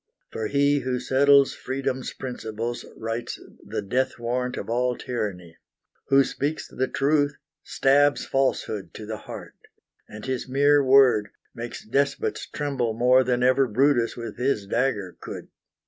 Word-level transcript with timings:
For 0.31 0.47
he 0.47 0.79
who 0.79 0.99
settles 0.99 1.53
Freedom's 1.53 2.11
principles 2.11 2.83
Writes 2.97 3.39
the 3.63 3.83
death 3.83 4.17
warrant 4.17 4.57
of 4.57 4.67
all 4.67 4.97
tyranny; 4.97 5.57
Who 6.07 6.23
speaks 6.23 6.67
the 6.67 6.87
truth 6.87 7.35
stabs 7.61 8.25
Falsehood 8.25 8.95
to 8.95 9.05
the 9.05 9.17
heart, 9.17 9.53
And 10.09 10.25
his 10.25 10.49
mere 10.49 10.83
word 10.83 11.27
makes 11.53 11.85
despots 11.85 12.47
tremble 12.47 12.95
more 12.95 13.23
Than 13.23 13.43
ever 13.43 13.67
Brutus 13.67 14.17
with 14.17 14.37
his 14.39 14.65
dagger 14.65 15.17
could. 15.21 15.49